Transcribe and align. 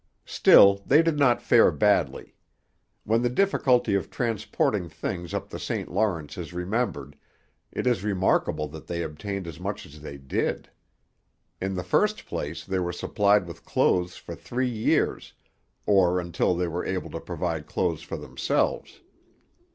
Still, 0.25 0.81
they 0.87 1.03
did 1.03 1.19
not 1.19 1.43
fare 1.43 1.69
badly. 1.69 2.33
When 3.03 3.21
the 3.21 3.29
difficulty 3.29 3.93
of 3.93 4.09
transporting 4.09 4.89
things 4.89 5.31
up 5.31 5.49
the 5.49 5.59
St 5.59 5.91
Lawrence 5.93 6.39
is 6.39 6.53
remembered, 6.53 7.15
it 7.71 7.85
is 7.85 8.03
remarkable 8.03 8.67
that 8.69 8.87
they 8.87 9.03
obtained 9.03 9.45
as 9.45 9.59
much 9.59 9.85
as 9.85 10.01
they 10.01 10.17
did. 10.17 10.71
In 11.61 11.75
the 11.75 11.83
first 11.83 12.25
place 12.25 12.65
they 12.65 12.79
were 12.79 12.91
supplied 12.91 13.45
with 13.45 13.63
clothes 13.63 14.17
for 14.17 14.33
three 14.33 14.67
years, 14.71 15.33
or 15.85 16.19
until 16.19 16.55
they 16.55 16.67
were 16.67 16.83
able 16.83 17.11
to 17.11 17.19
provide 17.21 17.67
clothes 17.67 18.01
for 18.01 18.17
themselves. 18.17 19.01